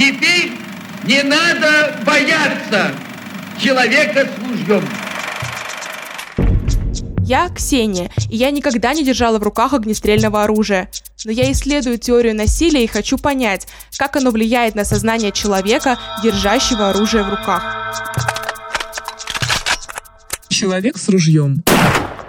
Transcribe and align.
Теперь 0.00 0.52
не 1.04 1.22
надо 1.22 1.94
бояться 2.06 2.92
человека 3.62 4.26
с 4.26 4.48
ружьем. 4.48 4.82
Я 7.22 7.50
Ксения, 7.50 8.10
и 8.30 8.36
я 8.38 8.50
никогда 8.50 8.94
не 8.94 9.04
держала 9.04 9.38
в 9.38 9.42
руках 9.42 9.74
огнестрельного 9.74 10.42
оружия. 10.42 10.90
Но 11.26 11.32
я 11.32 11.52
исследую 11.52 11.98
теорию 11.98 12.34
насилия 12.34 12.82
и 12.82 12.86
хочу 12.86 13.18
понять, 13.18 13.68
как 13.98 14.16
оно 14.16 14.30
влияет 14.30 14.74
на 14.74 14.86
сознание 14.86 15.32
человека, 15.32 15.98
держащего 16.22 16.88
оружие 16.88 17.22
в 17.22 17.28
руках. 17.28 17.62
Человек 20.48 20.96
с 20.96 21.10
ружьем. 21.10 21.62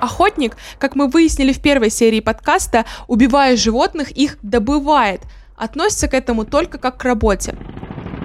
Охотник, 0.01 0.57
как 0.77 0.95
мы 0.95 1.07
выяснили 1.07 1.53
в 1.53 1.61
первой 1.61 1.89
серии 1.89 2.19
подкаста, 2.19 2.83
убивая 3.07 3.55
животных, 3.55 4.11
их 4.11 4.39
добывает. 4.41 5.21
Относится 5.55 6.07
к 6.07 6.13
этому 6.13 6.45
только 6.45 6.77
как 6.77 6.97
к 6.97 7.04
работе. 7.04 7.55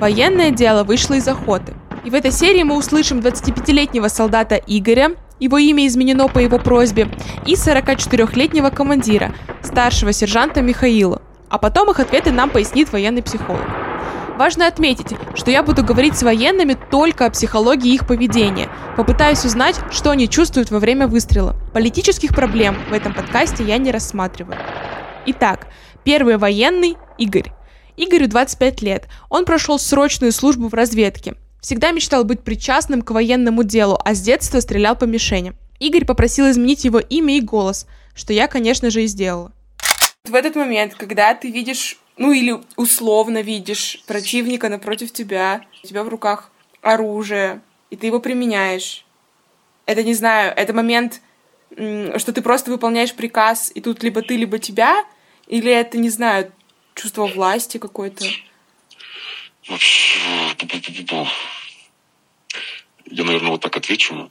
Военное 0.00 0.50
дело 0.50 0.84
вышло 0.84 1.14
из 1.14 1.26
охоты. 1.28 1.74
И 2.04 2.10
в 2.10 2.14
этой 2.14 2.30
серии 2.30 2.62
мы 2.62 2.76
услышим 2.76 3.18
25-летнего 3.18 4.08
солдата 4.08 4.56
Игоря, 4.66 5.12
его 5.40 5.58
имя 5.58 5.86
изменено 5.86 6.28
по 6.28 6.38
его 6.38 6.58
просьбе, 6.58 7.08
и 7.44 7.54
44-летнего 7.54 8.70
командира, 8.70 9.34
старшего 9.62 10.12
сержанта 10.12 10.62
Михаила. 10.62 11.20
А 11.48 11.58
потом 11.58 11.90
их 11.90 12.00
ответы 12.00 12.30
нам 12.30 12.50
пояснит 12.50 12.92
военный 12.92 13.22
психолог. 13.22 13.66
Важно 14.36 14.66
отметить, 14.66 15.16
что 15.34 15.50
я 15.50 15.62
буду 15.62 15.82
говорить 15.82 16.16
с 16.16 16.22
военными 16.22 16.76
только 16.90 17.24
о 17.24 17.30
психологии 17.30 17.94
их 17.94 18.06
поведения. 18.06 18.68
Попытаюсь 18.96 19.44
узнать, 19.46 19.80
что 19.90 20.10
они 20.10 20.28
чувствуют 20.28 20.70
во 20.70 20.78
время 20.78 21.06
выстрела. 21.06 21.56
Политических 21.72 22.34
проблем 22.34 22.76
в 22.90 22.92
этом 22.92 23.14
подкасте 23.14 23.64
я 23.64 23.78
не 23.78 23.90
рассматриваю. 23.90 24.58
Итак, 25.24 25.68
первый 26.04 26.36
военный– 26.36 26.98
Игорь. 27.18 27.52
Игорю 27.96 28.28
25 28.28 28.82
лет. 28.82 29.08
Он 29.30 29.44
прошел 29.44 29.78
срочную 29.78 30.32
службу 30.32 30.68
в 30.68 30.74
разведке. 30.74 31.34
Всегда 31.60 31.90
мечтал 31.90 32.24
быть 32.24 32.42
причастным 32.42 33.02
к 33.02 33.10
военному 33.10 33.64
делу, 33.64 33.98
а 34.04 34.14
с 34.14 34.20
детства 34.20 34.60
стрелял 34.60 34.96
по 34.96 35.04
мишени. 35.04 35.54
Игорь 35.80 36.04
попросил 36.04 36.50
изменить 36.50 36.84
его 36.84 37.00
имя 37.00 37.36
и 37.36 37.40
голос, 37.40 37.86
что 38.14 38.32
я, 38.32 38.46
конечно 38.48 38.90
же, 38.90 39.02
и 39.02 39.06
сделала. 39.06 39.52
В 40.24 40.34
этот 40.34 40.56
момент, 40.56 40.94
когда 40.94 41.34
ты 41.34 41.50
видишь, 41.50 41.98
ну 42.16 42.32
или 42.32 42.54
условно 42.76 43.42
видишь 43.42 44.02
противника 44.06 44.68
напротив 44.68 45.12
тебя, 45.12 45.62
у 45.82 45.86
тебя 45.86 46.02
в 46.02 46.08
руках 46.08 46.50
оружие, 46.82 47.60
и 47.90 47.96
ты 47.96 48.06
его 48.06 48.20
применяешь. 48.20 49.04
Это, 49.86 50.02
не 50.02 50.14
знаю, 50.14 50.52
это 50.56 50.72
момент, 50.72 51.20
что 51.70 52.32
ты 52.32 52.42
просто 52.42 52.70
выполняешь 52.70 53.14
приказ, 53.14 53.70
и 53.74 53.80
тут 53.80 54.02
либо 54.02 54.22
ты, 54.22 54.36
либо 54.36 54.58
тебя, 54.58 55.04
или 55.46 55.70
это, 55.70 55.98
не 55.98 56.10
знаю, 56.10 56.52
чувство 56.96 57.26
власти 57.26 57.78
какое-то. 57.78 58.24
Я, 63.08 63.24
наверное, 63.24 63.50
вот 63.50 63.60
так 63.60 63.76
отвечу. 63.76 64.30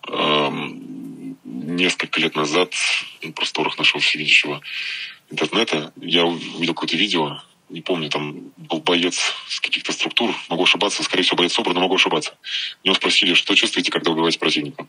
Несколько 1.43 2.19
лет 2.19 2.35
назад 2.35 2.73
на 3.21 3.31
просторах 3.31 3.77
нашего 3.77 4.01
всевидящего 4.01 4.61
интернета 5.29 5.93
я 5.95 6.25
увидел 6.25 6.73
какое-то 6.73 6.97
видео, 6.97 7.41
не 7.69 7.81
помню, 7.81 8.09
там 8.09 8.51
был 8.57 8.79
боец 8.79 9.19
с 9.47 9.59
каких-то 9.59 9.91
структур, 9.91 10.35
могу 10.49 10.63
ошибаться, 10.63 11.03
скорее 11.03 11.23
всего, 11.23 11.37
боец 11.37 11.53
собран, 11.53 11.75
но 11.75 11.81
могу 11.81 11.95
ошибаться. 11.95 12.37
Него 12.83 12.95
спросили, 12.95 13.33
что 13.33 13.55
чувствуете, 13.55 13.91
когда 13.91 14.11
убиваете 14.11 14.37
противника? 14.39 14.87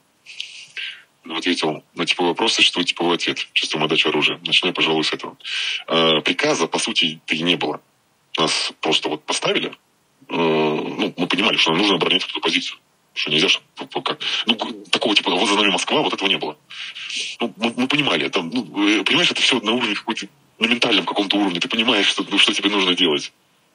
Он 1.29 1.37
ответил 1.37 1.85
на 1.95 2.07
типовой 2.07 2.31
вопрос, 2.31 2.55
существует 2.55 2.89
типовой 2.89 3.17
ответ. 3.17 3.49
Чувствуем 3.53 3.85
отдачу 3.85 4.09
оружия. 4.09 4.39
Начну 4.47 4.69
я, 4.69 4.73
пожалуй, 4.73 5.05
с 5.05 5.13
этого. 5.13 5.37
Э, 5.89 6.21
приказа, 6.21 6.67
по 6.67 6.79
сути-то 6.79 7.35
и 7.35 7.43
не 7.43 7.57
было. 7.57 7.81
Нас 8.39 8.73
просто 8.81 9.09
вот 9.09 9.25
поставили. 9.25 9.69
Э, 10.29 10.35
ну, 10.37 11.15
мы 11.17 11.27
понимали, 11.27 11.57
что 11.57 11.71
нам 11.71 11.81
нужно 11.81 11.97
оборонять 11.97 12.25
эту 12.25 12.41
позицию. 12.41 12.79
Что 13.15 13.31
нельзя, 13.31 13.49
что, 13.49 13.63
как, 14.03 14.21
ну, 14.45 14.55
такого 14.91 15.15
типа 15.17 15.31
«возонови 15.31 15.71
Москва», 15.71 16.03
вот 16.03 16.13
этого 16.13 16.29
не 16.29 16.37
было. 16.37 16.57
Ну, 17.41 17.53
мы, 17.57 17.73
мы 17.77 17.89
понимали, 17.89 18.27
это, 18.27 18.43
ну, 18.43 18.63
э, 18.89 19.05
понимаешь, 19.05 19.31
это 19.31 19.41
все 19.41 19.59
на 19.61 19.73
уровне 19.73 19.95
какой-то, 19.95 20.29
на 20.59 20.67
ментальном 20.67 21.07
каком-то 21.07 21.37
уровне. 21.39 21.59
Ты 21.59 21.69
понимаешь, 21.69 22.07
что, 22.07 22.27
ну, 22.29 22.39
что 22.39 22.53
тебе 22.53 22.69
нужно 22.71 22.95
делать. 22.95 23.33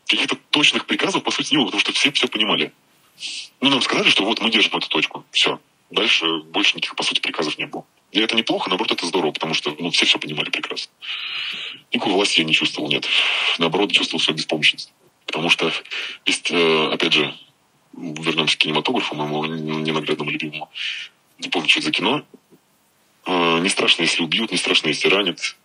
Каких-то 0.08 0.38
точных 0.52 0.86
приказов, 0.86 1.24
по 1.24 1.32
сути, 1.32 1.54
не 1.54 1.58
было, 1.58 1.66
потому 1.66 1.82
что 1.82 1.92
все 1.92 2.12
все 2.12 2.28
понимали. 2.28 2.72
Ну, 3.62 3.70
нам 3.70 3.82
сказали, 3.82 4.10
что 4.10 4.24
вот 4.24 4.42
мы 4.42 4.52
держим 4.52 4.78
эту 4.78 4.88
точку. 4.90 5.26
Все. 5.32 5.60
Дальше 5.92 6.26
больше 6.44 6.78
никаких, 6.78 6.96
по 6.96 7.04
сути, 7.04 7.20
приказов 7.20 7.58
не 7.58 7.66
было. 7.66 7.86
И 8.12 8.20
это 8.20 8.36
неплохо, 8.36 8.70
наоборот, 8.70 8.92
это 8.92 9.06
здорово, 9.06 9.32
потому 9.32 9.54
что 9.54 9.76
ну, 9.78 9.92
все 9.92 10.06
все 10.06 10.20
понимали 10.20 10.50
прекрасно. 10.50 10.92
Никакой 11.94 12.14
власти 12.14 12.40
я 12.40 12.46
не 12.46 12.54
чувствовал, 12.54 12.90
нет. 12.90 13.08
Наоборот, 13.58 13.92
чувствовал 13.92 14.22
свою 14.22 14.38
беспомощность. 14.38 14.94
Потому 15.26 15.50
что 15.50 15.72
есть, 16.26 16.52
э, 16.52 16.90
опять 16.92 17.14
же, 17.14 17.34
вернемся 17.94 18.58
к 18.58 18.60
кинематографу, 18.60 19.16
моему 19.16 19.46
ненаглядному 19.46 20.30
любимому. 20.30 20.70
Не 21.40 21.50
помню, 21.50 21.70
что 21.70 21.80
это 21.80 21.88
за 21.88 21.92
кино. 21.92 22.26
Э, 23.26 23.60
не 23.60 23.70
страшно, 23.70 24.04
если 24.04 24.24
убьют, 24.24 24.52
не 24.52 24.58
страшно, 24.58 24.88
если 24.88 25.08
ранят. 25.10 25.56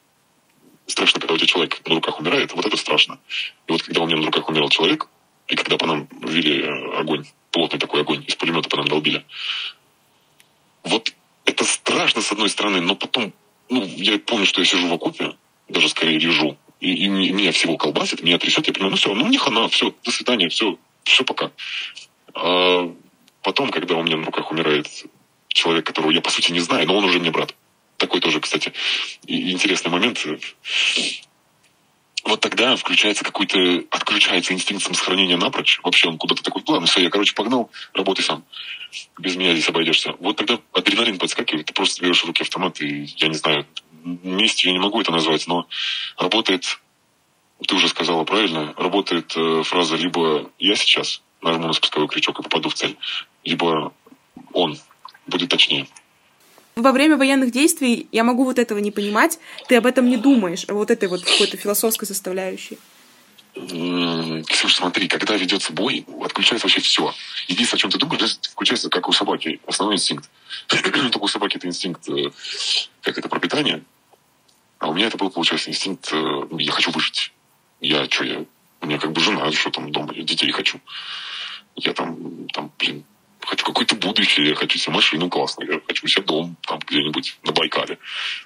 Страшно, 0.86 1.20
когда 1.20 1.34
у 1.34 1.36
тебя 1.36 1.48
человек 1.48 1.80
на 1.86 1.94
руках 1.96 2.20
умирает. 2.20 2.52
Вот 2.52 2.66
это 2.66 2.76
страшно. 2.76 3.18
И 3.66 3.72
вот 3.72 3.82
когда 3.82 4.02
у 4.02 4.06
меня 4.06 4.16
на 4.16 4.26
руках 4.26 4.48
умирал 4.48 4.68
человек, 4.68 5.08
и 5.48 5.56
когда 5.56 5.76
по 5.76 5.86
нам 5.86 6.08
вели 6.22 6.62
э, 6.62 6.98
огонь, 6.98 7.24
плотный 7.50 7.78
такой 7.78 8.02
огонь, 8.02 8.24
из 8.26 8.34
пулемета 8.34 8.68
по 8.68 8.76
нам 8.76 8.88
долбили, 8.88 9.24
вот 10.86 11.12
это 11.44 11.64
страшно, 11.64 12.22
с 12.22 12.32
одной 12.32 12.48
стороны, 12.48 12.80
но 12.80 12.94
потом, 12.94 13.32
ну, 13.68 13.84
я 13.84 14.18
помню, 14.18 14.46
что 14.46 14.60
я 14.60 14.66
сижу 14.66 14.88
в 14.88 14.92
окопе, 14.92 15.34
даже 15.68 15.88
скорее 15.88 16.18
лежу, 16.18 16.56
и, 16.80 16.92
и 16.92 17.08
меня 17.08 17.52
всего 17.52 17.76
колбасит, 17.76 18.22
меня 18.22 18.38
трясет, 18.38 18.66
я 18.66 18.72
понимаю, 18.72 18.92
ну 18.92 18.96
все, 18.96 19.14
ну 19.14 19.24
мне 19.24 19.38
хана, 19.38 19.68
все, 19.68 19.94
до 20.04 20.10
свидания, 20.10 20.48
все, 20.48 20.78
все 21.04 21.24
пока. 21.24 21.50
А 22.34 22.92
потом, 23.42 23.70
когда 23.70 23.96
у 23.96 24.02
меня 24.02 24.16
на 24.16 24.26
руках 24.26 24.50
умирает 24.50 24.88
человек, 25.48 25.86
которого 25.86 26.10
я 26.10 26.20
по 26.20 26.30
сути 26.30 26.52
не 26.52 26.60
знаю, 26.60 26.86
но 26.86 26.96
он 26.96 27.04
уже 27.04 27.18
мне 27.18 27.30
брат. 27.30 27.54
Такой 27.96 28.20
тоже, 28.20 28.40
кстати, 28.40 28.72
интересный 29.26 29.90
момент. 29.90 30.22
Вот 32.26 32.40
тогда 32.40 32.74
включается 32.74 33.22
какой-то, 33.22 33.84
отключается 33.90 34.52
инстинкт 34.52 34.82
самосохранения 34.82 35.36
напрочь. 35.36 35.78
Вообще 35.84 36.08
он 36.08 36.18
куда-то 36.18 36.42
такой, 36.42 36.60
ладно, 36.66 36.88
все, 36.88 37.00
я, 37.00 37.08
короче, 37.08 37.34
погнал, 37.34 37.70
работай 37.94 38.24
сам. 38.24 38.44
Без 39.16 39.36
меня 39.36 39.52
здесь 39.52 39.68
обойдешься. 39.68 40.12
Вот 40.18 40.34
тогда 40.36 40.58
адреналин 40.72 41.18
подскакивает, 41.18 41.66
ты 41.66 41.72
просто 41.72 42.02
берешь 42.02 42.24
в 42.24 42.26
руки 42.26 42.42
автомат, 42.42 42.80
и, 42.80 43.04
я 43.16 43.28
не 43.28 43.36
знаю, 43.36 43.64
местью 44.02 44.70
я 44.70 44.72
не 44.72 44.82
могу 44.82 45.00
это 45.00 45.12
назвать, 45.12 45.46
но 45.46 45.68
работает, 46.18 46.80
ты 47.64 47.76
уже 47.76 47.88
сказала 47.88 48.24
правильно, 48.24 48.74
работает 48.76 49.32
э, 49.36 49.62
фраза 49.62 49.94
либо 49.94 50.50
«я 50.58 50.74
сейчас 50.74 51.22
нажму 51.42 51.68
на 51.68 51.72
спусковой 51.74 52.08
крючок 52.08 52.40
и 52.40 52.42
попаду 52.42 52.70
в 52.70 52.74
цель», 52.74 52.96
либо 53.44 53.92
«он», 54.52 54.76
будет 55.28 55.48
точнее. 55.48 55.86
Во 56.76 56.92
время 56.92 57.16
военных 57.16 57.52
действий 57.52 58.06
я 58.12 58.22
могу 58.22 58.44
вот 58.44 58.58
этого 58.58 58.78
не 58.80 58.90
понимать, 58.90 59.38
ты 59.66 59.76
об 59.76 59.86
этом 59.86 60.10
не 60.10 60.18
думаешь, 60.18 60.66
о 60.68 60.74
вот 60.74 60.90
этой 60.90 61.08
вот 61.08 61.24
какой-то 61.24 61.56
философской 61.56 62.06
составляющей. 62.06 62.78
Ксюш, 63.54 64.74
смотри, 64.76 65.08
когда 65.08 65.34
ведется 65.36 65.72
бой, 65.72 66.04
отключается 66.22 66.66
вообще 66.66 66.82
все. 66.82 67.14
Единственное, 67.48 67.78
о 67.78 67.80
чем 67.80 67.90
ты 67.90 67.98
думаешь, 67.98 68.38
включается, 68.52 68.90
как 68.90 69.08
у 69.08 69.12
собаки, 69.12 69.58
основной 69.66 69.96
инстинкт. 69.96 70.28
Только 70.66 71.18
у 71.18 71.28
собаки 71.28 71.56
это 71.56 71.66
инстинкт, 71.66 72.06
э, 72.10 72.30
как 73.00 73.16
это, 73.16 73.30
пропитание. 73.30 73.82
А 74.78 74.90
у 74.90 74.92
меня 74.92 75.06
это 75.06 75.16
был, 75.16 75.30
получается, 75.30 75.70
инстинкт, 75.70 76.12
э, 76.12 76.16
ну, 76.50 76.58
я 76.58 76.72
хочу 76.72 76.90
выжить. 76.90 77.32
Я 77.80 78.04
что, 78.04 78.24
я, 78.24 78.44
у 78.82 78.86
меня 78.86 78.98
как 78.98 79.12
бы 79.12 79.20
жена, 79.22 79.50
что 79.50 79.70
там 79.70 79.90
дома, 79.92 80.12
я 80.12 80.22
детей 80.22 80.50
хочу. 80.50 80.78
Я 81.74 81.94
там, 81.94 82.48
там, 82.48 82.70
блин, 82.78 83.02
хочу 83.46 83.64
какое-то 83.64 83.94
будущее, 83.96 84.48
я 84.48 84.54
хочу 84.54 84.78
себе 84.78 84.94
машину 84.94 85.30
классную, 85.30 85.72
я 85.72 85.80
хочу 85.86 86.06
себе 86.06 86.24
дом 86.24 86.56
там 86.66 86.78
где-нибудь 86.80 87.38
на 87.44 87.52
Байкале. 87.52 87.98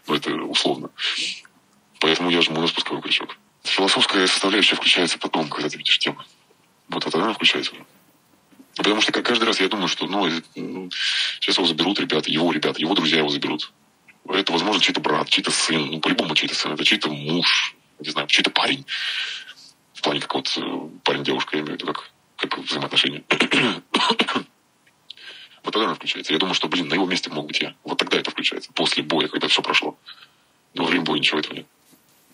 Ну, 0.06 0.14
это 0.14 0.30
условно. 0.34 0.90
Поэтому 2.00 2.30
я 2.30 2.42
жму 2.42 2.60
на 2.60 2.66
спусковой 2.66 3.02
крючок. 3.02 3.36
Философская 3.64 4.26
составляющая 4.26 4.76
включается 4.76 5.18
потом, 5.18 5.48
когда 5.48 5.68
ты 5.68 5.76
видишь 5.76 5.98
тему. 5.98 6.18
Вот 6.88 7.06
это 7.06 7.18
она 7.18 7.32
включается. 7.32 7.72
Потому 8.76 9.00
что 9.00 9.12
каждый 9.12 9.44
раз 9.44 9.60
я 9.60 9.68
думаю, 9.68 9.88
что 9.88 10.06
ну, 10.06 10.28
сейчас 11.40 11.58
его 11.58 11.66
заберут 11.66 12.00
ребята, 12.00 12.30
его 12.30 12.52
ребята, 12.52 12.80
его 12.80 12.94
друзья 12.94 13.18
его 13.18 13.28
заберут. 13.28 13.72
Это, 14.28 14.52
возможно, 14.52 14.80
чей-то 14.80 15.00
брат, 15.00 15.28
чей-то 15.28 15.50
сын, 15.50 15.86
ну, 15.90 16.00
по-любому 16.00 16.34
чей-то 16.34 16.54
сын, 16.54 16.72
это 16.72 16.84
чей-то 16.84 17.10
муж, 17.10 17.74
не 17.98 18.10
знаю, 18.10 18.28
чей-то 18.28 18.50
парень. 18.50 18.86
В 19.94 20.02
плане 20.02 20.20
как 20.20 20.34
вот 20.34 20.56
э, 20.56 20.88
парень-девушка, 21.04 21.56
я 21.56 21.62
имею 21.62 21.76
в 21.76 21.82
виду, 21.82 21.92
как, 21.92 22.10
как 22.36 22.58
взаимоотношения. 22.58 23.22
Вот 25.62 25.72
тогда 25.72 25.86
она 25.86 25.94
включается. 25.94 26.32
Я 26.32 26.38
думаю, 26.38 26.54
что, 26.54 26.68
блин, 26.68 26.88
на 26.88 26.94
его 26.94 27.06
месте 27.06 27.30
мог 27.30 27.46
быть 27.46 27.60
я. 27.60 27.74
Вот 27.84 27.98
тогда 27.98 28.18
это 28.18 28.30
включается. 28.30 28.72
После 28.72 29.02
боя, 29.02 29.28
когда 29.28 29.48
все 29.48 29.62
прошло. 29.62 29.98
Но 30.74 30.84
во 30.84 30.90
время 30.90 31.04
боя 31.04 31.18
ничего 31.18 31.38
этого 31.38 31.54
нет. 31.54 31.66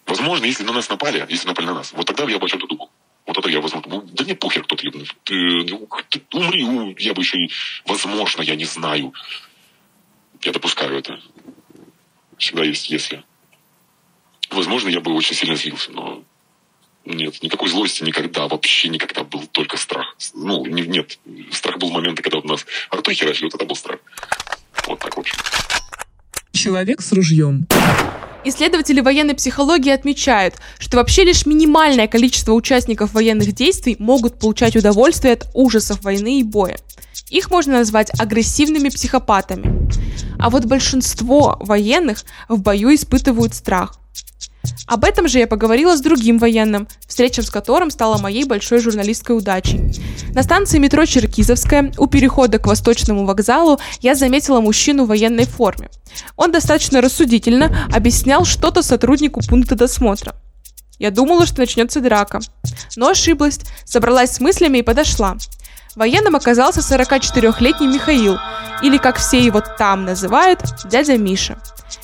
Возможно, 0.06 0.44
если 0.44 0.62
на 0.62 0.73
нас 0.73 0.88
напали, 0.88 1.26
если 1.28 1.49
напали 1.49 1.67
на 1.67 1.75
нас, 1.75 1.93
вот 1.93 2.06
тогда 2.06 2.25
я 2.25 2.38
бы 2.38 2.46
о 2.46 2.49
чем-то 2.49 2.67
думал. 2.67 2.90
Вот 3.26 3.34
тогда 3.34 3.50
я, 3.50 3.61
возможно, 3.61 4.02
да 4.02 4.25
мне 4.25 4.37
похер, 4.37 4.62
кто 4.62 4.76
ты, 4.76 4.88
ты, 5.25 5.64
ты 5.64 6.23
умри, 6.32 6.94
я 6.99 7.12
бы 7.12 7.23
еще 7.23 7.38
и, 7.38 7.50
возможно, 7.84 8.43
я 8.43 8.55
не 8.55 8.64
знаю. 8.64 9.12
Я 10.43 10.52
допускаю 10.52 10.96
это. 10.96 11.20
Всегда 12.38 12.62
есть 12.62 12.88
если. 12.88 13.25
Возможно, 14.50 14.88
я 14.88 15.00
бы 15.00 15.12
очень 15.12 15.34
сильно 15.34 15.56
злился, 15.56 15.90
но 15.90 16.23
Нет, 17.06 17.40
никакой 17.40 17.68
злости 17.68 18.02
никогда, 18.02 18.48
вообще 18.48 18.88
никогда 18.88 19.22
был 19.22 19.46
только 19.52 19.76
страх. 19.76 20.16
Ну, 20.34 20.66
не, 20.66 20.82
нет, 20.82 21.18
страх 21.52 21.78
был 21.78 21.90
в 21.90 21.92
моменты, 21.92 22.20
когда 22.20 22.38
у 22.38 22.46
нас 22.46 22.66
рты 22.92 23.14
херачили, 23.14 23.44
вот 23.44 23.54
это 23.54 23.64
был 23.64 23.76
страх. 23.76 24.00
Вот 24.88 24.98
так 24.98 25.16
вот. 25.16 25.26
Человек 26.52 27.00
с 27.00 27.12
ружьем. 27.12 27.68
Исследователи 28.44 29.00
военной 29.00 29.34
психологии 29.34 29.90
отмечают, 29.90 30.54
что 30.78 30.96
вообще 30.96 31.24
лишь 31.24 31.46
минимальное 31.46 32.08
количество 32.08 32.52
участников 32.52 33.12
военных 33.12 33.52
действий 33.52 33.96
могут 34.00 34.38
получать 34.40 34.76
удовольствие 34.76 35.34
от 35.34 35.46
ужасов 35.54 36.02
войны 36.02 36.40
и 36.40 36.42
боя. 36.42 36.78
Их 37.30 37.50
можно 37.50 37.74
назвать 37.74 38.10
агрессивными 38.20 38.88
психопатами. 38.88 39.88
А 40.38 40.50
вот 40.50 40.64
большинство 40.64 41.56
военных 41.60 42.24
в 42.48 42.60
бою 42.60 42.94
испытывают 42.94 43.54
страх. 43.54 43.98
Об 44.86 45.04
этом 45.04 45.28
же 45.28 45.38
я 45.38 45.46
поговорила 45.46 45.96
с 45.96 46.00
другим 46.00 46.38
военным, 46.38 46.88
встреча 47.06 47.42
с 47.42 47.50
которым 47.50 47.90
стала 47.90 48.18
моей 48.18 48.44
большой 48.44 48.80
журналистской 48.80 49.36
удачей. 49.36 49.80
На 50.32 50.42
станции 50.42 50.78
метро 50.78 51.04
Черкизовская, 51.06 51.92
у 51.98 52.06
перехода 52.06 52.58
к 52.58 52.66
Восточному 52.66 53.26
вокзалу, 53.26 53.78
я 54.00 54.14
заметила 54.14 54.60
мужчину 54.60 55.04
в 55.04 55.08
военной 55.08 55.46
форме. 55.46 55.90
Он 56.36 56.52
достаточно 56.52 57.00
рассудительно 57.00 57.88
объяснял 57.92 58.44
что-то 58.44 58.82
сотруднику 58.82 59.40
пункта 59.46 59.74
досмотра. 59.74 60.34
Я 60.98 61.10
думала, 61.10 61.46
что 61.46 61.60
начнется 61.60 62.00
драка. 62.00 62.40
Но 62.96 63.08
ошиблась, 63.08 63.60
собралась 63.84 64.32
с 64.32 64.40
мыслями 64.40 64.78
и 64.78 64.82
подошла. 64.82 65.36
Военным 65.94 66.36
оказался 66.36 66.80
44-летний 66.80 67.86
Михаил, 67.86 68.38
или 68.82 68.98
как 68.98 69.16
все 69.16 69.42
его 69.42 69.62
там 69.78 70.04
называют, 70.04 70.60
дядя 70.84 71.16
Миша. 71.16 71.58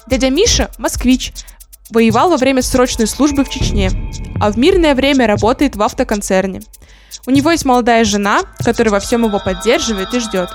Дядя 0.07 0.31
Миша– 0.31 0.71
москвич, 0.79 1.33
воевал 1.93 2.31
во 2.31 2.37
время 2.37 2.63
срочной 2.63 3.07
службы 3.07 3.45
в 3.45 3.49
Чечне, 3.49 3.91
а 4.41 4.51
в 4.51 4.59
мирное 4.59 4.95
время 4.95 5.27
работает 5.27 5.77
в 5.77 5.83
автоконцерне. 5.83 6.63
У 7.27 7.31
него 7.31 7.51
есть 7.51 7.65
молодая 7.65 8.05
жена, 8.05 8.41
которая 8.65 8.93
во 8.93 9.01
всем 9.01 9.25
его 9.25 9.39
поддерживает 9.39 10.13
и 10.15 10.19
ждет. 10.21 10.49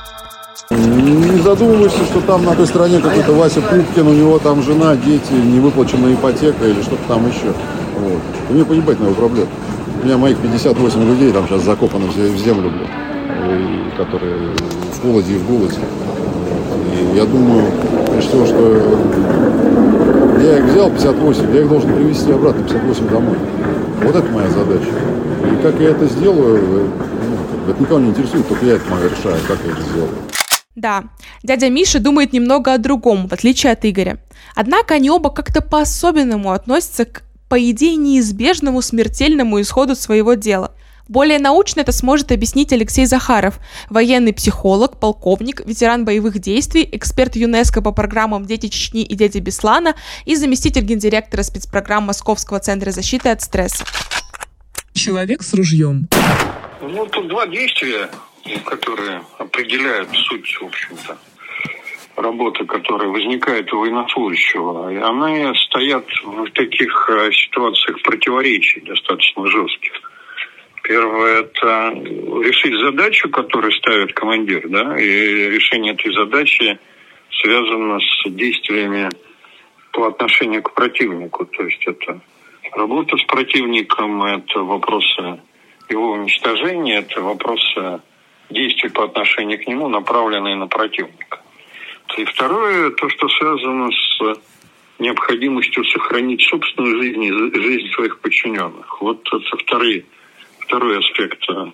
Не 0.69 1.39
задумывайся, 1.41 2.03
что 2.05 2.19
там 2.21 2.43
на 2.43 2.55
той 2.55 2.67
стороне 2.67 2.99
какой-то 2.99 3.31
Вася 3.33 3.61
Пупкин, 3.61 4.07
у 4.07 4.13
него 4.13 4.39
там 4.39 4.61
жена, 4.63 4.95
дети, 4.95 5.31
невыплаченная 5.31 6.13
ипотека 6.13 6.65
или 6.65 6.81
что-то 6.81 7.03
там 7.07 7.27
еще. 7.27 7.53
Вот. 7.99 8.21
И 8.49 8.53
мне 8.53 8.65
поебать 8.65 8.99
на 8.99 9.05
его 9.05 9.15
проблем. 9.15 9.47
У 10.01 10.05
меня 10.05 10.17
моих 10.17 10.37
58 10.39 11.03
людей 11.07 11.31
там 11.31 11.47
сейчас 11.47 11.61
закопаны 11.61 12.07
в 12.07 12.37
землю, 12.37 12.69
блядь 12.69 13.07
и 13.47 13.89
которые 13.97 14.53
в 14.93 15.01
холоде 15.01 15.35
и 15.35 15.37
в 15.37 15.47
голоде. 15.47 15.79
И 16.93 17.17
я 17.17 17.25
думаю, 17.25 17.71
прежде 18.09 18.29
всего, 18.29 18.45
что 18.45 18.81
я 20.41 20.57
их 20.59 20.65
взял 20.65 20.89
58, 20.91 21.53
я 21.53 21.61
их 21.61 21.69
должен 21.69 21.95
привезти 21.95 22.31
обратно 22.31 22.63
58 22.63 23.07
домой. 23.09 23.37
Вот 24.01 24.15
это 24.15 24.29
моя 24.31 24.49
задача. 24.49 24.89
И 25.51 25.61
как 25.61 25.79
я 25.79 25.89
это 25.89 26.05
сделаю, 26.07 26.91
ну, 27.27 27.71
это 27.71 27.81
никого 27.81 27.99
не 27.99 28.09
интересует, 28.09 28.47
только 28.47 28.65
я 28.65 28.73
это 28.75 28.85
решаю, 28.85 29.37
как 29.47 29.59
я 29.65 29.71
это 29.71 29.81
сделаю. 29.81 30.09
Да, 30.75 31.03
дядя 31.43 31.69
Миша 31.69 31.99
думает 31.99 32.33
немного 32.33 32.73
о 32.73 32.77
другом, 32.77 33.27
в 33.27 33.33
отличие 33.33 33.73
от 33.73 33.83
Игоря. 33.83 34.19
Однако 34.55 34.93
они 34.93 35.09
оба 35.09 35.31
как-то 35.31 35.61
по-особенному 35.61 36.51
относятся 36.51 37.05
к, 37.05 37.23
по 37.49 37.59
идее, 37.71 37.95
неизбежному 37.95 38.81
смертельному 38.81 39.59
исходу 39.61 39.95
своего 39.95 40.35
дела– 40.35 40.71
более 41.07 41.39
научно 41.39 41.81
это 41.81 41.91
сможет 41.91 42.31
объяснить 42.31 42.73
Алексей 42.73 43.05
Захаров, 43.05 43.59
военный 43.89 44.33
психолог, 44.33 44.99
полковник, 44.99 45.65
ветеран 45.65 46.05
боевых 46.05 46.39
действий, 46.39 46.87
эксперт 46.91 47.35
ЮНЕСКО 47.35 47.81
по 47.81 47.91
программам 47.91 48.45
«Дети 48.45 48.67
Чечни» 48.67 49.03
и 49.03 49.15
«Дети 49.15 49.37
Беслана» 49.39 49.95
и 50.25 50.35
заместитель 50.35 50.83
гендиректора 50.83 51.43
спецпрограмм 51.43 52.03
Московского 52.03 52.59
центра 52.59 52.91
защиты 52.91 53.29
от 53.29 53.41
стресса. 53.41 53.85
Человек 54.93 55.43
с 55.43 55.53
ружьем. 55.53 56.07
Ну, 56.81 57.05
тут 57.07 57.27
два 57.27 57.47
действия, 57.47 58.09
которые 58.65 59.21
определяют 59.37 60.09
суть, 60.13 60.57
в 60.61 60.65
общем-то, 60.65 61.17
работы, 62.15 62.65
которая 62.65 63.09
возникает 63.09 63.71
у 63.73 63.79
военнослужащего. 63.79 64.91
И 64.91 64.97
они 64.97 65.55
стоят 65.67 66.05
в 66.23 66.49
таких 66.51 67.09
э, 67.09 67.31
ситуациях 67.31 68.01
противоречий 68.03 68.81
достаточно 68.81 69.47
жестких. 69.47 70.06
Первое– 70.87 71.41
это 71.41 71.91
решить 72.45 72.73
задачу, 72.79 73.29
которую 73.29 73.73
ставит 73.73 74.13
командир, 74.13 74.69
да, 74.69 74.97
и 74.97 75.49
решение 75.49 75.93
этой 75.93 76.13
задачи 76.13 76.79
связано 77.41 77.99
с 77.99 78.29
действиями 78.29 79.09
по 79.91 80.07
отношению 80.07 80.63
к 80.63 80.73
противнику. 80.73 81.45
То 81.45 81.63
есть 81.63 81.85
это 81.85 82.21
работа 82.71 83.17
с 83.17 83.23
противником, 83.23 84.23
это 84.23 84.59
вопросы 84.61 85.41
его 85.89 86.11
уничтожения, 86.11 86.99
это 86.99 87.19
вопросы 87.19 87.99
действий 88.49 88.89
по 88.89 89.03
отношению 89.03 89.61
к 89.61 89.67
нему, 89.67 89.89
направленные 89.89 90.55
на 90.55 90.67
противника. 90.67 91.41
И 92.17 92.23
второе, 92.23 92.91
то, 92.91 93.09
что 93.09 93.27
связано 93.27 93.91
с 93.91 94.39
необходимостью 94.99 95.83
сохранить 95.83 96.43
собственную 96.43 97.03
жизнь 97.03 97.23
и 97.25 97.59
жизнь 97.59 97.91
своих 97.91 98.21
подчиненных. 98.21 99.01
Вот 99.01 99.27
это 99.27 99.57
вторые 99.57 100.05
второй 100.67 100.99
аспект 100.99 101.43
э, 101.49 101.71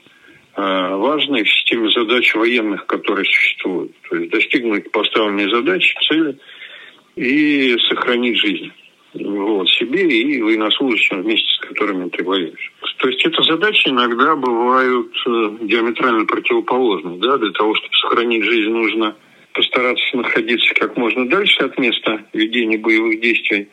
важный 0.56 1.44
в 1.44 1.50
системе 1.50 1.90
задач 1.92 2.34
военных, 2.36 2.86
которые 2.86 3.26
существуют. 3.26 3.92
То 4.10 4.18
есть 4.18 4.32
достигнуть 4.32 4.92
поставленной 4.92 5.50
задачи, 5.50 5.96
цели 6.08 6.38
и 7.16 7.76
сохранить 7.90 8.38
жизнь 8.38 8.72
вот, 9.14 9.70
себе 9.70 10.08
и 10.08 10.42
военнослужащим 10.42 11.22
вместе 11.22 11.48
с 11.56 11.60
которыми 11.60 12.10
ты 12.10 12.24
воюешь. 12.24 12.72
То 12.98 13.10
есть 13.10 13.26
эти 13.26 13.44
задачи 13.44 13.90
иногда 13.90 14.36
бывают 14.36 15.12
э, 15.26 15.58
диаметрально 15.62 16.26
противоположны. 16.26 17.18
Да? 17.18 17.38
Для 17.38 17.52
того, 17.52 17.76
чтобы 17.76 17.94
сохранить 17.96 18.44
жизнь, 18.44 18.70
нужно 18.70 19.16
постараться 19.54 20.18
находиться 20.18 20.74
как 20.76 20.98
можно 20.98 21.28
дальше 21.30 21.62
от 21.64 21.78
места 21.78 22.26
ведения 22.34 22.78
боевых 22.78 23.22
действий. 23.22 23.70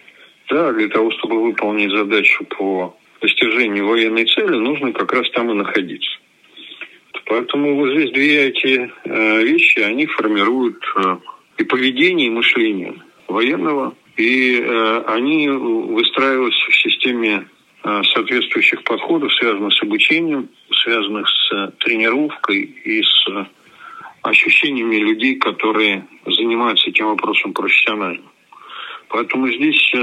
Да, 0.49 0.73
для 0.73 0.89
того, 0.89 1.13
чтобы 1.13 1.43
выполнить 1.43 1.93
задачу 1.93 2.45
по 2.45 2.97
достижению 3.21 3.87
военной 3.87 4.27
цели 4.27 4.57
нужно 4.57 4.93
как 4.93 5.13
раз 5.13 5.31
там 5.31 5.51
и 5.51 5.55
находиться. 5.55 6.11
Поэтому 7.27 7.77
вот 7.77 7.91
здесь 7.93 8.11
две 8.11 8.49
эти 8.49 8.91
э, 9.05 9.43
вещи, 9.45 9.79
они 9.79 10.07
формируют 10.07 10.83
э, 10.97 11.17
и 11.59 11.65
поведение, 11.65 12.27
и 12.27 12.31
мышление 12.31 12.95
военного, 13.29 13.95
и 14.17 14.61
э, 14.61 15.03
они 15.07 15.49
выстраиваются 15.49 16.71
в 16.71 16.77
системе 16.77 17.47
соответствующих 17.83 18.85
подходов, 18.85 19.33
связанных 19.33 19.73
с 19.73 19.83
обучением, 19.83 20.51
связанных 20.83 21.27
с 21.29 21.73
тренировкой 21.79 22.61
и 22.61 23.03
с 23.03 23.49
ощущениями 24.21 24.97
людей, 24.97 25.37
которые 25.37 26.07
занимаются 26.27 26.91
этим 26.91 27.07
вопросом 27.07 27.55
профессионально. 27.55 28.27
Поэтому 29.09 29.51
здесь 29.51 29.95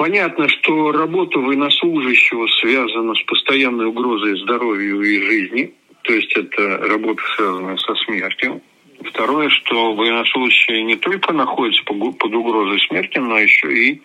Понятно, 0.00 0.48
что 0.48 0.92
работа 0.92 1.38
военнослужащего 1.38 2.46
связана 2.62 3.14
с 3.14 3.22
постоянной 3.24 3.84
угрозой 3.84 4.40
здоровью 4.40 5.02
и 5.02 5.20
жизни, 5.20 5.74
то 6.04 6.14
есть 6.14 6.32
это 6.32 6.78
работа, 6.88 7.20
связанная 7.36 7.76
со 7.76 7.94
смертью. 7.96 8.62
Второе, 9.04 9.50
что 9.50 9.92
военнослужащий 9.92 10.84
не 10.84 10.96
только 10.96 11.34
находится 11.34 11.84
под 11.84 12.34
угрозой 12.34 12.80
смерти, 12.88 13.18
но 13.18 13.40
еще 13.40 13.70
и 13.74 14.00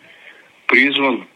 призван 0.66 1.28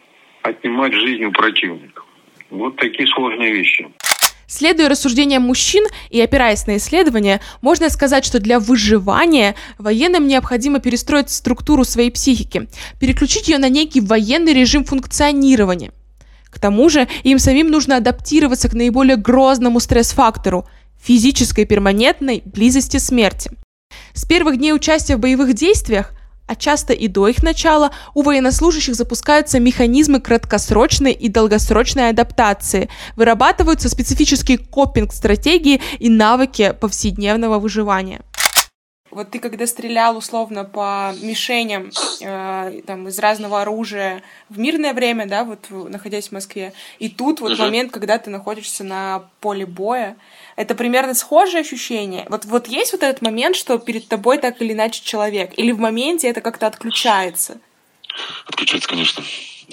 отнимать 0.42 0.94
жизнь 0.94 1.24
у 1.24 1.32
противника. 1.32 2.04
Вот 2.50 2.76
такие 2.76 3.08
сложные 3.08 3.54
вещи. 3.54 3.88
Следуя 4.50 4.90
рассуждениям 4.90 5.44
мужчин 5.44 5.86
и 6.10 6.20
опираясь 6.20 6.66
на 6.66 6.78
исследования, 6.78 7.40
можно 7.62 7.88
сказать, 7.90 8.26
что 8.26 8.40
для 8.40 8.60
выживания 8.60 9.54
военным 9.78 10.28
необходимо 10.28 10.80
перестроить 10.80 11.30
структуру 11.30 11.86
своей 11.86 12.10
психики, 12.10 12.68
переключить 13.00 13.48
ее 13.48 13.60
на 13.60 13.70
некий 13.70 14.02
военный 14.02 14.54
режим 14.54 14.86
функционирования. 14.86 15.92
К 16.50 16.60
тому 16.60 16.90
же 16.90 17.08
им 17.22 17.38
самим 17.38 17.70
нужно 17.70 17.98
адаптироваться 17.98 18.70
к 18.70 18.74
наиболее 18.74 19.18
грозному 19.18 19.80
стресс-фактору– 19.80 20.68
физической 21.00 21.66
перманентной 21.66 22.42
близости 22.44 22.98
смерти. 22.98 23.52
С 24.14 24.26
первых 24.26 24.58
дней 24.58 24.74
участия 24.74 25.16
в 25.16 25.20
боевых 25.20 25.54
действиях 25.54 26.12
а 26.50 26.56
часто 26.56 26.94
и 26.94 27.08
до 27.08 27.28
их 27.28 27.44
начала 27.44 27.92
у 28.16 28.24
военнослужащих 28.24 28.96
запускаются 28.96 29.60
механизмы 29.60 30.20
краткосрочной 30.20 31.12
и 31.12 31.30
долгосрочной 31.30 32.10
адаптации, 32.10 32.90
вырабатываются 33.16 33.88
специфические 33.88 34.58
копинг-стратегии 34.58 35.80
и 36.00 36.10
навыки 36.10 36.74
повседневного 36.82 37.60
выживания. 37.60 38.22
Вот 39.12 39.32
ты 39.32 39.40
когда 39.40 39.66
стрелял 39.66 40.18
условно 40.18 40.66
по 40.66 41.14
мишеням 41.22 41.92
э, 42.22 42.82
там, 42.86 43.08
из 43.08 43.18
разного 43.20 43.62
оружия 43.62 44.22
в 44.50 44.60
мирное 44.60 44.94
время, 44.94 45.26
да, 45.26 45.44
вот 45.44 45.68
находясь 45.70 46.30
в 46.30 46.32
Москве, 46.32 46.74
и 47.00 47.10
тут 47.10 47.42
вот 47.42 47.54
uh-huh. 47.54 47.62
момент, 47.62 47.92
когда 47.92 48.18
ты 48.18 48.30
находишься 48.30 48.84
на 48.84 49.30
поле 49.40 49.66
боя, 49.66 50.16
это 50.56 50.76
примерно 50.76 51.14
схожее 51.16 51.62
ощущение. 51.62 52.26
Вот, 52.30 52.46
вот 52.46 52.68
есть 52.68 52.92
вот 52.92 53.04
этот 53.04 53.22
момент, 53.22 53.56
что 53.56 53.78
перед 53.80 54.08
тобой 54.08 54.38
так 54.38 54.62
или 54.62 54.74
иначе 54.74 55.02
человек, 55.04 55.52
или 55.58 55.72
в 55.72 55.80
моменте 55.80 56.28
это 56.28 56.42
как-то 56.42 56.68
отключается? 56.68 57.60
Отключается, 58.46 58.90
конечно. 58.90 59.24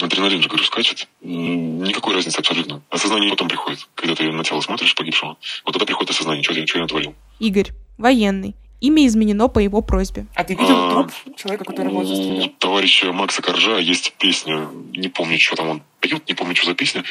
Адреналин 0.01 0.43
же, 0.43 0.49
говорю, 0.49 0.65
скачет. 0.65 1.09
Никакой 1.23 2.15
разницы 2.15 2.39
абсолютно. 2.39 2.83
Осознание 2.91 3.31
потом 3.31 3.49
приходит. 3.49 3.89
Когда 3.95 4.15
ты 4.15 4.31
на 4.31 4.45
тело 4.45 4.61
смотришь 4.61 4.95
погибшего, 4.95 5.39
вот 5.65 5.73
тогда 5.73 5.87
приходит 5.87 6.11
осознание, 6.11 6.43
что, 6.43 6.53
я, 6.53 6.67
что 6.67 6.79
я 6.79 6.85
натворил. 6.85 7.15
Игорь, 7.39 7.71
военный. 7.97 8.55
Имя 8.81 9.07
изменено 9.07 9.49
по 9.49 9.59
его 9.59 9.81
просьбе. 9.81 10.27
А 10.35 10.45
ты 10.45 10.55
видел 10.55 10.77
а, 10.77 10.91
труп 10.91 11.13
человека, 11.37 11.65
которого 11.65 12.05
застрелил? 12.05 12.45
У 12.45 12.49
товарища 12.49 13.13
Макса 13.13 13.41
Коржа 13.41 13.79
есть 13.79 14.13
песня, 14.19 14.69
не 14.93 15.09
помню, 15.09 15.39
что 15.39 15.57
там 15.57 15.69
он 15.69 15.83
поет, 16.01 16.29
не 16.29 16.35
помню, 16.35 16.55
что 16.55 16.67
за 16.67 16.75
песня, 16.75 17.05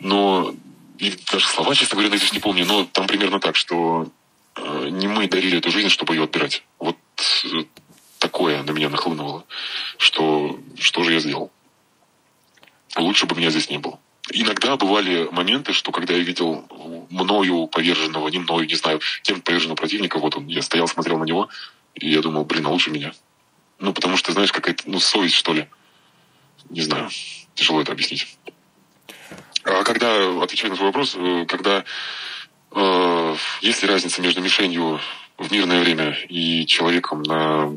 но 0.00 0.52
и 0.98 1.14
даже 1.30 1.46
слова, 1.46 1.74
честно 1.74 1.94
говоря, 1.94 2.10
наизусть 2.10 2.32
не 2.32 2.40
помню, 2.40 2.66
но 2.66 2.84
там 2.84 3.06
примерно 3.06 3.38
так, 3.38 3.54
что 3.54 4.08
э, 4.56 4.88
не 4.90 5.06
мы 5.06 5.28
дарили 5.28 5.58
эту 5.58 5.70
жизнь, 5.70 5.88
чтобы 5.88 6.14
ее 6.14 6.24
отбирать. 6.24 6.64
Вот 6.78 6.96
э, 7.44 7.64
такое 8.18 8.62
на 8.64 8.72
меня 8.72 8.88
нахлынуло, 8.88 9.44
что 9.96 10.58
что 10.76 11.04
же 11.04 11.12
я 11.12 11.20
сделал? 11.20 11.50
Лучше 12.96 13.26
бы 13.26 13.36
меня 13.36 13.50
здесь 13.50 13.70
не 13.70 13.78
было. 13.78 13.98
Иногда 14.32 14.76
бывали 14.76 15.28
моменты, 15.32 15.72
что 15.72 15.90
когда 15.92 16.14
я 16.14 16.20
видел 16.20 16.64
мною 17.10 17.66
поверженного, 17.66 18.28
не 18.28 18.38
мною, 18.38 18.66
не 18.66 18.74
знаю, 18.74 19.00
кем 19.22 19.40
поверженного 19.40 19.76
противника, 19.76 20.18
вот 20.18 20.36
он, 20.36 20.46
я 20.46 20.62
стоял, 20.62 20.86
смотрел 20.86 21.18
на 21.18 21.24
него, 21.24 21.48
и 21.94 22.10
я 22.10 22.22
думал, 22.22 22.44
блин, 22.44 22.66
а 22.66 22.70
лучше 22.70 22.90
меня. 22.90 23.12
Ну, 23.78 23.92
потому 23.92 24.16
что, 24.16 24.32
знаешь, 24.32 24.52
какая-то, 24.52 24.84
ну, 24.86 25.00
совесть, 25.00 25.34
что 25.34 25.52
ли. 25.52 25.68
Не 26.68 26.82
знаю, 26.82 27.08
тяжело 27.54 27.80
это 27.80 27.92
объяснить. 27.92 28.38
А 29.64 29.82
когда, 29.82 30.42
отвечая 30.42 30.70
на 30.70 30.76
свой 30.76 30.88
вопрос, 30.88 31.16
э, 31.16 31.44
когда 31.46 31.84
э, 32.70 33.36
есть 33.62 33.82
ли 33.82 33.88
разница 33.88 34.22
между 34.22 34.40
мишенью 34.40 35.00
в 35.38 35.50
мирное 35.50 35.80
время 35.80 36.16
и 36.28 36.66
человеком 36.66 37.22
на 37.22 37.72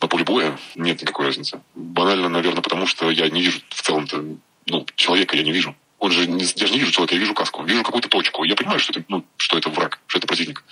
на 0.00 0.08
поле 0.08 0.24
боя 0.24 0.58
нет 0.74 1.00
никакой 1.00 1.26
разницы. 1.26 1.62
Банально, 1.74 2.28
наверное, 2.28 2.62
потому 2.62 2.86
что 2.86 3.10
я 3.10 3.28
не 3.30 3.40
вижу 3.40 3.60
в 3.70 3.82
целом-то, 3.82 4.24
ну, 4.66 4.86
человека 4.96 5.36
я 5.36 5.42
не 5.42 5.52
вижу. 5.52 5.74
Он 5.98 6.10
же, 6.10 6.26
не, 6.26 6.44
я 6.44 6.66
же 6.66 6.72
не 6.72 6.78
вижу 6.78 6.92
человека, 6.92 7.14
я 7.14 7.20
вижу 7.20 7.34
каску, 7.34 7.64
вижу 7.64 7.82
какую-то 7.82 8.08
точку. 8.08 8.44
Я 8.44 8.54
понимаю, 8.54 8.78
что 8.78 8.92
это, 8.92 9.04
ну, 9.08 9.24
что 9.36 9.56
это 9.56 9.70
враг, 9.70 10.00
что 10.06 10.18
это 10.18 10.26
противник. 10.26 10.62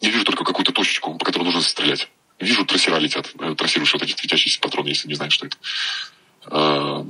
Я 0.00 0.10
вижу 0.10 0.24
только 0.24 0.44
какую-то 0.44 0.72
точечку, 0.72 1.16
по 1.16 1.24
которой 1.24 1.44
нужно 1.44 1.60
стрелять. 1.60 2.08
Вижу, 2.38 2.64
трассера 2.64 2.98
летят, 2.98 3.32
э, 3.40 3.54
трассируешь 3.56 3.92
вот 3.92 4.02
эти 4.02 4.16
светящиеся 4.16 4.60
патроны, 4.60 4.88
если 4.88 5.08
не 5.08 5.14
знаешь, 5.14 5.32
что 5.32 5.46
это. 5.46 5.56
А, 6.46 7.04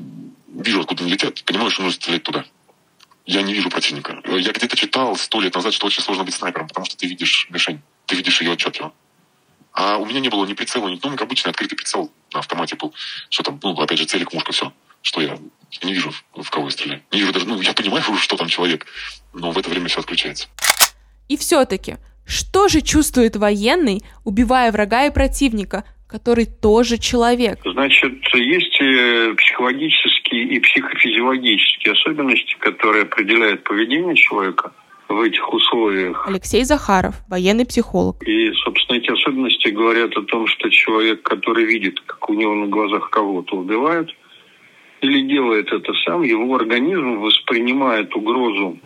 вижу, 0.48 0.80
откуда 0.80 1.02
они 1.02 1.12
летят, 1.12 1.44
понимаю, 1.44 1.70
что 1.70 1.82
нужно 1.82 2.00
стрелять 2.00 2.22
туда. 2.22 2.44
Я 3.26 3.42
не 3.42 3.52
вижу 3.52 3.68
противника. 3.68 4.22
Я 4.24 4.52
где-то 4.52 4.74
читал 4.74 5.14
сто 5.16 5.40
лет 5.40 5.54
назад, 5.54 5.74
что 5.74 5.86
очень 5.86 6.02
сложно 6.02 6.24
быть 6.24 6.34
снайпером, 6.34 6.66
потому 6.66 6.86
что 6.86 6.96
ты 6.96 7.06
видишь 7.06 7.46
мишень, 7.50 7.82
ты 8.06 8.16
видишь 8.16 8.40
ее 8.40 8.52
отчетливо. 8.52 8.94
А 9.72 9.98
у 9.98 10.06
меня 10.06 10.20
не 10.20 10.30
было 10.30 10.46
ни 10.46 10.54
прицела, 10.54 10.88
ни, 10.88 10.98
ну, 11.02 11.14
обычный 11.14 11.50
открытый 11.50 11.76
прицел 11.76 12.10
на 12.32 12.38
автомате 12.40 12.76
был. 12.76 12.94
Что 13.28 13.42
там, 13.42 13.60
ну, 13.62 13.78
опять 13.78 13.98
же, 13.98 14.06
целик, 14.06 14.32
мушка, 14.32 14.52
все. 14.52 14.72
Что 15.02 15.20
я, 15.20 15.38
я 15.70 15.88
не 15.88 15.94
вижу, 15.94 16.12
в 16.34 16.50
кого 16.50 16.66
я 16.66 16.70
стреляю. 16.70 17.02
Не 17.12 17.20
вижу 17.20 17.32
даже, 17.32 17.46
ну, 17.46 17.60
я 17.60 17.72
понимаю, 17.72 18.02
что 18.18 18.36
там 18.36 18.48
человек, 18.48 18.86
но 19.32 19.50
в 19.50 19.58
это 19.58 19.70
время 19.70 19.88
все 19.88 20.00
отключается. 20.00 20.48
И 21.28 21.36
все-таки, 21.36 21.96
что 22.26 22.68
же 22.68 22.80
чувствует 22.80 23.36
военный, 23.36 24.02
убивая 24.24 24.72
врага 24.72 25.06
и 25.06 25.10
противника, 25.10 25.84
который 26.08 26.46
тоже 26.46 26.96
человек? 26.98 27.60
Значит, 27.64 28.14
есть 28.34 28.80
э, 28.80 29.34
психологические 29.36 30.44
и 30.56 30.60
психофизиологические 30.60 31.92
особенности, 31.92 32.56
которые 32.60 33.02
определяют 33.02 33.64
поведение 33.64 34.16
человека– 34.16 34.72
в 35.08 35.20
этих 35.20 35.52
условиях. 35.52 36.26
Алексей 36.28 36.64
Захаров, 36.64 37.14
военный 37.28 37.66
психолог. 37.66 38.22
И, 38.26 38.52
собственно, 38.64 38.98
эти 38.98 39.10
особенности 39.10 39.68
говорят 39.68 40.16
о 40.16 40.22
том, 40.22 40.46
что 40.46 40.68
человек, 40.70 41.22
который 41.22 41.64
видит, 41.64 42.00
как 42.00 42.28
у 42.28 42.34
него 42.34 42.54
на 42.54 42.66
глазах 42.66 43.10
кого-то 43.10 43.56
убивают, 43.56 44.14
или 45.00 45.22
делает 45.22 45.72
это 45.72 45.92
сам, 46.04 46.22
его 46.22 46.54
организм 46.54 47.20
воспринимает 47.20 48.14
угрозу 48.14 48.78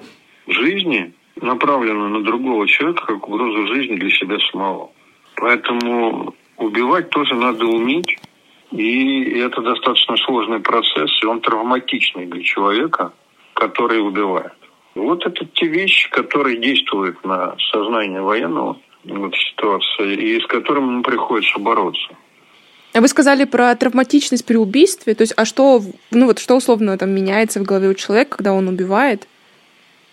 жизни, 0.47 1.13
направленную 1.41 2.11
на 2.11 2.23
другого 2.23 2.67
человека, 2.69 3.07
как 3.07 3.29
угрозу 3.29 3.67
жизни 3.69 3.97
для 3.97 4.11
себя 4.11 4.39
самого. 4.51 4.91
Поэтому 5.37 6.35
убивать 6.57 7.11
тоже 7.11 7.35
надо 7.35 7.67
уметь, 7.67 8.19
и 8.71 9.39
это 9.39 9.61
достаточно 9.61 10.17
сложный 10.17 10.61
процесс, 10.61 11.11
и 11.23 11.27
он 11.27 11.41
травматичный 11.41 12.27
для 12.27 12.43
человека, 12.43 13.13
который 13.55 14.01
убивает. 14.01 14.53
Вот 14.95 15.25
это 15.27 15.47
те 15.47 15.67
вещи, 15.67 16.11
которые 16.11 16.59
действуют 16.59 17.25
на 17.25 17.57
сознание 17.71 18.21
военного 18.21 18.79
в 19.05 19.25
этой 19.27 19.39
ситуации, 19.39 20.15
и 20.15 20.41
с 20.41 20.47
которыми 20.47 20.87
ему 20.87 21.03
приходится 21.03 21.59
бороться. 21.59 22.17
А 22.93 23.01
вы 23.01 23.09
сказали 23.09 23.45
про 23.45 23.75
травматичность 23.75 24.45
при 24.45 24.57
убийстве, 24.57 25.15
то 25.15 25.23
есть, 25.23 25.33
а 25.37 25.45
что, 25.47 25.83
ну 26.11 26.27
вот 26.27 26.39
что 26.39 26.57
условно 26.57 26.99
там 26.99 27.11
меняется 27.11 27.61
в 27.61 27.63
голове 27.63 27.89
у 27.89 27.95
человека, 27.95 28.37
когда 28.37 28.53
он 28.53 28.69
убивает? 28.69 29.27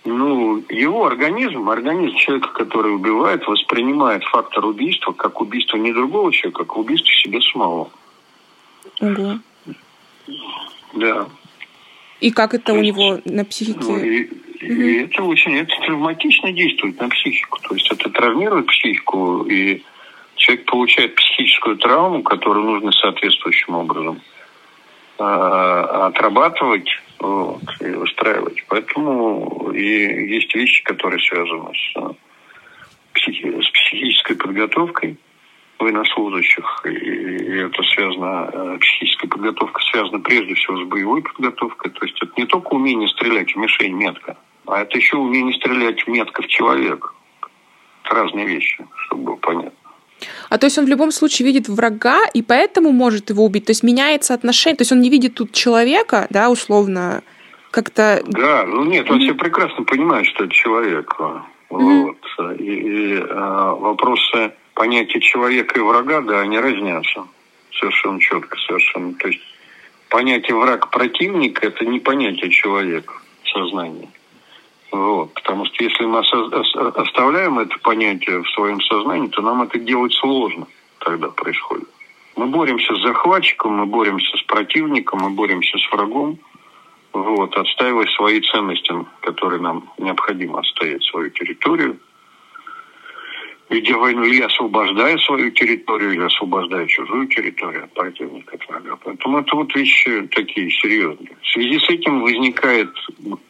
Ну, 0.06 0.64
его 0.70 1.06
организм, 1.06 1.70
организм 1.70 2.16
человека, 2.16 2.54
который 2.54 2.96
убивает, 2.96 3.46
воспринимает 3.46 4.24
фактор 4.24 4.66
убийства 4.66 5.12
как 5.12 5.42
убийство 5.42 5.76
не 5.76 5.92
другого 5.92 6.32
человека, 6.32 6.60
как 6.60 6.78
убийство 6.78 7.12
себя 7.12 7.42
самого. 7.42 7.92
Ого. 9.02 9.40
Да. 10.94 11.28
И 12.22 12.32
как 12.32 12.54
это 12.54 12.74
у 12.74 12.82
него 12.82 13.20
на 13.26 13.44
психике? 13.44 13.80
Ну, 13.82 13.98
и, 13.98 14.30
и 14.62 15.04
это 15.04 15.24
очень 15.24 15.58
это 15.58 15.74
травматично 15.86 16.52
действует 16.54 17.00
на 17.00 17.10
психику. 17.10 17.60
То 17.68 17.76
есть 17.76 17.92
это 17.92 18.10
травмирует 18.10 18.68
психику, 18.68 19.44
и 19.44 19.84
человек 20.40 20.66
получает 20.66 21.16
психическую 21.16 21.78
травму, 21.78 22.24
которую 22.24 22.66
нужно 22.66 22.92
соответствующим 22.92 23.76
образом 23.76 24.22
э, 25.20 25.24
отрабатывать 25.24 26.90
вот, 27.20 27.62
и 27.82 27.92
выстраивать. 27.92 28.64
Поэтому 28.68 29.72
и 29.72 30.32
есть 30.32 30.56
вещи, 30.56 30.84
которые 30.84 31.20
связаны 31.20 31.72
с, 31.76 32.16
психи, 33.14 33.62
с 33.62 33.70
психической 33.70 34.36
подготовкой 34.36 35.18
военнослужащих, 35.78 36.82
и, 36.86 36.90
и 36.90 37.58
это 37.60 37.84
связано, 37.84 38.50
э, 38.52 38.78
психическая 38.80 39.30
подготовка 39.30 39.82
связана 39.92 40.20
прежде 40.20 40.54
всего 40.56 40.84
с 40.84 40.88
боевой 40.88 41.22
подготовкой, 41.22 41.92
то 41.92 42.06
есть 42.06 42.22
это 42.22 42.32
не 42.38 42.46
только 42.46 42.74
умение 42.74 43.08
стрелять 43.08 43.54
в 43.54 43.58
мишень 43.58 43.94
метко, 43.94 44.38
а 44.68 44.82
это 44.82 44.98
еще 44.98 45.18
умение 45.18 45.54
стрелять 45.56 46.06
метко 46.08 46.42
в 46.42 46.48
человека. 46.48 47.12
Это 48.04 48.16
разные 48.16 48.46
вещи, 48.46 48.86
чтобы 49.06 49.24
было 49.24 49.36
понятно. 49.38 49.79
А 50.50 50.58
то 50.58 50.66
есть 50.66 50.78
он 50.78 50.86
в 50.86 50.90
любом 50.90 51.12
случае 51.12 51.46
видит 51.46 51.68
врага 51.68 52.20
и 52.34 52.42
поэтому 52.42 52.92
может 52.92 53.30
его 53.30 53.46
убить. 53.46 53.66
То 53.66 53.72
есть 53.72 53.84
меняется 53.84 54.34
отношение. 54.34 54.78
То 54.78 54.82
есть 54.82 54.92
он 54.92 55.02
не 55.02 55.10
видит 55.10 55.36
тут 55.36 55.52
человека, 55.52 56.28
да, 56.30 56.50
условно, 56.50 57.24
как-то... 57.72 58.22
Да, 58.26 58.66
ну 58.66 58.84
нет, 58.86 59.10
он 59.10 59.18
mm-hmm. 59.18 59.24
все 59.24 59.34
прекрасно 59.36 59.84
понимает, 59.84 60.28
что 60.28 60.46
это 60.46 60.54
человек. 60.54 61.14
Mm-hmm. 61.70 62.04
Вот. 62.04 62.60
И, 62.60 62.64
и 62.64 63.24
а, 63.30 63.76
вопросы 63.76 64.54
понятия 64.74 65.20
человека 65.20 65.78
и 65.78 65.82
врага, 65.82 66.22
да, 66.22 66.42
они 66.42 66.60
разнятся. 66.60 67.26
Совершенно 67.72 68.20
четко, 68.20 68.58
совершенно. 68.58 69.14
То 69.14 69.28
есть 69.28 69.42
понятие 70.10 70.56
враг-противник– 70.56 71.60
это 71.64 71.86
не 71.86 72.00
понятие 72.00 72.50
человека 72.50 73.14
в 73.44 73.50
сознании. 73.50 74.10
Вот. 74.92 75.34
Потому 75.34 75.66
что 75.66 75.84
если 75.84 76.06
мы 76.06 76.20
оставляем 76.20 77.60
это 77.60 77.78
понятие 77.80 78.42
в 78.42 78.50
своем 78.50 78.82
сознании, 78.82 79.28
то 79.30 79.42
нам 79.42 79.62
это 79.62 79.80
делать 79.80 80.14
сложно 80.14 80.68
тогда 81.00 81.30
происходит. 81.30 81.88
Мы 82.36 82.48
боремся 82.48 82.96
с 82.96 83.02
захватчиком, 83.02 83.74
мы 83.74 83.86
боремся 83.86 84.38
с 84.38 84.44
противником, 84.44 85.20
мы 85.20 85.30
боремся 85.32 85.78
с 85.78 85.92
врагом, 85.92 86.38
вот, 87.12 87.56
отстаивая 87.56 88.06
свои 88.16 88.42
ценности, 88.42 88.94
которые 89.22 89.62
нам 89.62 89.90
необходимо 89.98 90.60
отстоять, 90.60 91.04
свою 91.04 91.30
территорию, 91.32 91.98
ведя 93.70 93.98
войну 93.98 94.24
или 94.24 94.42
освобождая 94.42 95.18
свою 95.20 95.52
территорию, 95.52 96.14
или 96.14 96.24
освобождая 96.24 96.88
чужую 96.88 97.28
территорию 97.28 97.84
от 97.84 97.94
противника, 97.94 98.56
от 98.56 98.68
врага. 98.68 98.98
Поэтому 99.04 99.40
это 99.40 99.56
вот 99.56 99.76
вещи 99.76 100.28
такие 100.32 100.72
серьезные. 100.72 101.38
В 101.42 101.48
связи 101.48 101.80
с 101.80 101.90
этим 101.90 102.22
возникает 102.22 102.90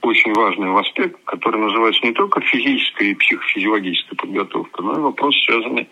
очень 0.01 0.33
важный 0.33 0.77
аспект, 0.77 1.23
который 1.23 1.61
называется 1.61 2.05
не 2.05 2.13
только 2.13 2.41
физическая 2.41 3.09
и 3.09 3.15
психофизиологическая 3.15 4.17
подготовка, 4.17 4.81
но 4.81 4.93
и 4.93 4.99
вопрос, 4.99 5.35
связанный 5.45 5.87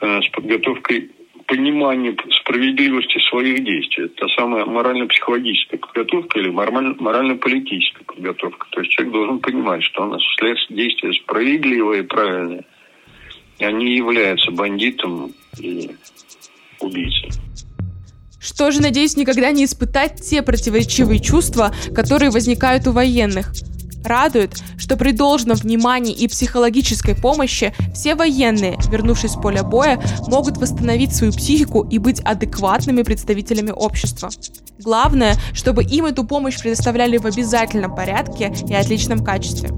э, 0.00 0.20
с 0.22 0.28
подготовкой 0.30 1.10
понимания 1.46 2.16
справедливости 2.42 3.18
своих 3.28 3.64
действий. 3.64 4.04
Это 4.04 4.28
самая 4.36 4.64
морально-психологическая 4.66 5.78
подготовка 5.78 6.38
или 6.38 6.48
морально-политическая 6.48 8.04
подготовка. 8.04 8.66
То 8.70 8.80
есть 8.80 8.92
человек 8.92 9.12
должен 9.12 9.38
понимать, 9.40 9.82
что 9.84 10.02
он 10.02 10.14
осуществляет 10.14 10.58
действия 10.68 11.12
справедливые 11.12 12.02
и 12.02 12.06
правильные– 12.06 12.64
они 13.64 13.96
являются 13.96 14.50
бандитом 14.50 15.32
и 15.58 15.90
убийцей. 16.80 17.30
Что 18.40 18.70
же, 18.70 18.80
надеюсь, 18.80 19.16
никогда 19.16 19.50
не 19.52 19.64
испытать 19.66 20.22
те 20.22 20.42
противоречивые 20.42 21.20
чувства, 21.20 21.74
которые 21.94 22.30
возникают 22.30 22.86
у 22.86 22.92
военных. 22.92 23.52
Радует, 24.02 24.52
что 24.78 24.96
при 24.96 25.12
должном 25.12 25.56
внимании 25.58 26.14
и 26.14 26.26
психологической 26.26 27.14
помощи 27.14 27.74
все 27.94 28.14
военные, 28.14 28.78
вернувшись 28.90 29.32
с 29.32 29.36
поля 29.36 29.62
боя, 29.62 30.02
могут 30.26 30.56
восстановить 30.56 31.14
свою 31.14 31.34
психику 31.34 31.86
и 31.88 31.98
быть 31.98 32.20
адекватными 32.20 33.02
представителями 33.02 33.72
общества. 33.72 34.30
Главное, 34.78 35.36
чтобы 35.52 35.84
им 35.84 36.06
эту 36.06 36.24
помощь 36.24 36.58
предоставляли 36.58 37.18
в 37.18 37.26
обязательном 37.26 37.94
порядке 37.94 38.52
и 38.66 38.74
отличном 38.74 39.22
качестве. 39.22 39.68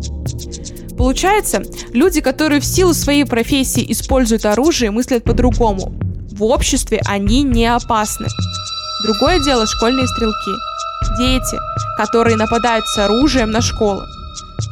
Получается, 1.02 1.64
люди, 1.92 2.20
которые 2.20 2.60
в 2.60 2.64
силу 2.64 2.94
своей 2.94 3.24
профессии 3.24 3.84
используют 3.90 4.46
оружие, 4.46 4.92
мыслят 4.92 5.24
по-другому. 5.24 5.92
В 6.30 6.44
обществе 6.44 7.02
они 7.06 7.42
не 7.42 7.66
опасны. 7.66 8.28
Другое 9.02 9.40
дело 9.40 9.66
школьные 9.66 10.06
стрелки. 10.06 10.52
Дети, 11.18 11.58
которые 11.96 12.36
нападают 12.36 12.86
с 12.86 12.98
оружием 12.98 13.50
на 13.50 13.60
школы. 13.60 14.04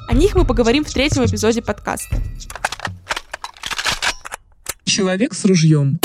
О 0.07 0.15
них 0.15 0.37
мы 0.37 0.45
поговорим 0.45 0.85
в 0.85 0.93
третьем 0.93 1.25
эпизоде 1.25 1.63
подкаста. 1.63 2.15
Человек 4.85 5.35
с 5.35 5.45
ружьем. 5.45 5.99